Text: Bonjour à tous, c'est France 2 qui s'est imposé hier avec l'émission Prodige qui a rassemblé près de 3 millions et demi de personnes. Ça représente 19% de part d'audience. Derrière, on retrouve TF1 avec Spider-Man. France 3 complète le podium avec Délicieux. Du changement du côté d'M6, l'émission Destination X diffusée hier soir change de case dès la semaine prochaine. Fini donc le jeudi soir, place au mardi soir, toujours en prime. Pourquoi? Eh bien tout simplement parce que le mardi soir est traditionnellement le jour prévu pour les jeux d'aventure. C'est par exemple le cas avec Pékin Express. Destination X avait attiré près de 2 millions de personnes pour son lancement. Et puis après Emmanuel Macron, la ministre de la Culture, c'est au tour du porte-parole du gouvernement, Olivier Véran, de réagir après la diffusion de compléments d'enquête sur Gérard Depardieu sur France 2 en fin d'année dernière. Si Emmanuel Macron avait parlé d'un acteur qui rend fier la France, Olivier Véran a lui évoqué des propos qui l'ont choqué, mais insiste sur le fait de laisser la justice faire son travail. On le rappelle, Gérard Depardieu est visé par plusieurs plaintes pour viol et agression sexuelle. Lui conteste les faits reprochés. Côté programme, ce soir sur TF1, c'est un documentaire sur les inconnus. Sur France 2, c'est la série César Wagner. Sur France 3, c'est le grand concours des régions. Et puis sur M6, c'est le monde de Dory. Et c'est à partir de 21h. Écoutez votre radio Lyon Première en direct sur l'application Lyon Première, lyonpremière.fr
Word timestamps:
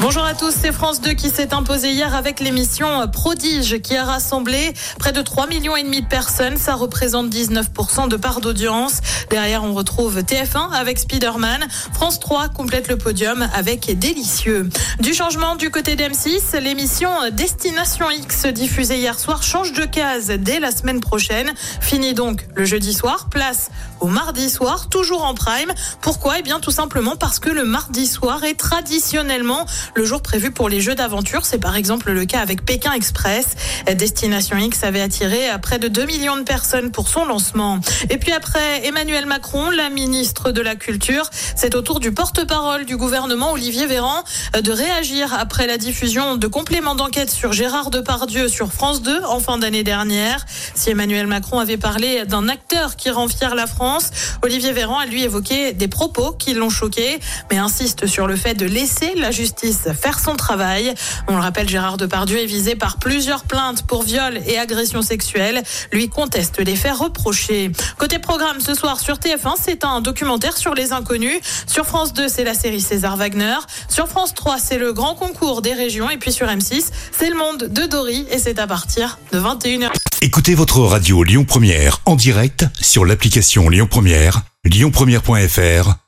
Bonjour 0.00 0.24
à 0.24 0.34
tous, 0.34 0.52
c'est 0.60 0.72
France 0.72 1.00
2 1.00 1.12
qui 1.12 1.30
s'est 1.30 1.54
imposé 1.54 1.92
hier 1.92 2.16
avec 2.16 2.40
l'émission 2.40 3.06
Prodige 3.08 3.80
qui 3.80 3.96
a 3.96 4.04
rassemblé 4.04 4.74
près 4.98 5.12
de 5.12 5.22
3 5.22 5.46
millions 5.46 5.76
et 5.76 5.84
demi 5.84 6.02
de 6.02 6.06
personnes. 6.06 6.56
Ça 6.56 6.74
représente 6.74 7.28
19% 7.28 8.08
de 8.08 8.16
part 8.16 8.40
d'audience. 8.40 8.98
Derrière, 9.30 9.62
on 9.62 9.72
retrouve 9.72 10.18
TF1 10.18 10.72
avec 10.72 10.98
Spider-Man. 10.98 11.64
France 11.92 12.18
3 12.18 12.48
complète 12.48 12.88
le 12.88 12.98
podium 12.98 13.48
avec 13.54 13.96
Délicieux. 13.96 14.68
Du 14.98 15.14
changement 15.14 15.54
du 15.54 15.70
côté 15.70 15.94
d'M6, 15.94 16.58
l'émission 16.58 17.10
Destination 17.30 18.10
X 18.10 18.46
diffusée 18.46 18.98
hier 18.98 19.16
soir 19.18 19.44
change 19.44 19.72
de 19.72 19.84
case 19.84 20.26
dès 20.26 20.58
la 20.58 20.72
semaine 20.72 21.00
prochaine. 21.00 21.52
Fini 21.80 22.14
donc 22.14 22.46
le 22.56 22.64
jeudi 22.64 22.94
soir, 22.94 23.28
place 23.30 23.70
au 24.00 24.08
mardi 24.08 24.50
soir, 24.50 24.88
toujours 24.88 25.24
en 25.24 25.34
prime. 25.34 25.72
Pourquoi? 26.00 26.40
Eh 26.40 26.42
bien 26.42 26.58
tout 26.58 26.72
simplement 26.72 27.14
parce 27.14 27.38
que 27.38 27.48
le 27.48 27.64
mardi 27.64 28.08
soir 28.08 28.42
est 28.42 28.58
traditionnellement 28.58 29.66
le 29.94 30.04
jour 30.04 30.22
prévu 30.22 30.50
pour 30.50 30.68
les 30.68 30.80
jeux 30.80 30.94
d'aventure. 30.94 31.44
C'est 31.44 31.58
par 31.58 31.76
exemple 31.76 32.10
le 32.12 32.24
cas 32.24 32.40
avec 32.40 32.64
Pékin 32.64 32.92
Express. 32.92 33.56
Destination 33.96 34.56
X 34.56 34.84
avait 34.84 35.00
attiré 35.00 35.40
près 35.60 35.78
de 35.78 35.88
2 35.88 36.04
millions 36.06 36.36
de 36.36 36.42
personnes 36.42 36.90
pour 36.90 37.08
son 37.08 37.24
lancement. 37.24 37.80
Et 38.10 38.18
puis 38.18 38.32
après 38.32 38.86
Emmanuel 38.86 39.26
Macron, 39.26 39.70
la 39.70 39.90
ministre 39.90 40.52
de 40.52 40.60
la 40.60 40.76
Culture, 40.76 41.28
c'est 41.56 41.74
au 41.74 41.82
tour 41.82 42.00
du 42.00 42.12
porte-parole 42.12 42.84
du 42.84 42.96
gouvernement, 42.96 43.52
Olivier 43.52 43.86
Véran, 43.86 44.24
de 44.60 44.72
réagir 44.72 45.34
après 45.34 45.66
la 45.66 45.78
diffusion 45.78 46.36
de 46.36 46.46
compléments 46.46 46.94
d'enquête 46.94 47.30
sur 47.30 47.52
Gérard 47.52 47.90
Depardieu 47.90 48.48
sur 48.48 48.72
France 48.72 49.02
2 49.02 49.24
en 49.24 49.40
fin 49.40 49.58
d'année 49.58 49.82
dernière. 49.82 50.44
Si 50.74 50.90
Emmanuel 50.90 51.26
Macron 51.26 51.58
avait 51.58 51.76
parlé 51.76 52.24
d'un 52.24 52.48
acteur 52.48 52.96
qui 52.96 53.10
rend 53.10 53.28
fier 53.28 53.54
la 53.54 53.66
France, 53.66 54.10
Olivier 54.42 54.72
Véran 54.72 54.98
a 54.98 55.06
lui 55.06 55.22
évoqué 55.22 55.72
des 55.72 55.88
propos 55.88 56.32
qui 56.32 56.54
l'ont 56.54 56.70
choqué, 56.70 57.18
mais 57.50 57.58
insiste 57.58 58.06
sur 58.06 58.26
le 58.26 58.36
fait 58.36 58.54
de 58.54 58.66
laisser 58.66 59.14
la 59.16 59.30
justice 59.30 59.73
faire 59.74 60.18
son 60.18 60.36
travail. 60.36 60.94
On 61.28 61.36
le 61.36 61.42
rappelle, 61.42 61.68
Gérard 61.68 61.96
Depardieu 61.96 62.38
est 62.38 62.46
visé 62.46 62.74
par 62.74 62.98
plusieurs 62.98 63.44
plaintes 63.44 63.86
pour 63.86 64.02
viol 64.02 64.40
et 64.46 64.58
agression 64.58 65.02
sexuelle. 65.02 65.62
Lui 65.92 66.08
conteste 66.08 66.60
les 66.60 66.76
faits 66.76 66.96
reprochés. 66.96 67.70
Côté 67.98 68.18
programme, 68.18 68.60
ce 68.60 68.74
soir 68.74 69.00
sur 69.00 69.16
TF1, 69.16 69.54
c'est 69.60 69.84
un 69.84 70.00
documentaire 70.00 70.56
sur 70.56 70.74
les 70.74 70.92
inconnus. 70.92 71.40
Sur 71.66 71.86
France 71.86 72.12
2, 72.12 72.28
c'est 72.28 72.44
la 72.44 72.54
série 72.54 72.80
César 72.80 73.16
Wagner. 73.16 73.56
Sur 73.88 74.08
France 74.08 74.34
3, 74.34 74.58
c'est 74.58 74.78
le 74.78 74.92
grand 74.92 75.14
concours 75.14 75.62
des 75.62 75.74
régions. 75.74 76.10
Et 76.10 76.16
puis 76.16 76.32
sur 76.32 76.46
M6, 76.46 76.86
c'est 77.12 77.30
le 77.30 77.36
monde 77.36 77.68
de 77.70 77.86
Dory. 77.86 78.26
Et 78.30 78.38
c'est 78.38 78.58
à 78.58 78.66
partir 78.66 79.18
de 79.32 79.38
21h. 79.38 79.90
Écoutez 80.22 80.54
votre 80.54 80.80
radio 80.80 81.22
Lyon 81.22 81.44
Première 81.44 82.00
en 82.06 82.16
direct 82.16 82.64
sur 82.80 83.04
l'application 83.04 83.68
Lyon 83.68 83.86
Première, 83.90 84.42
lyonpremière.fr 84.64 86.03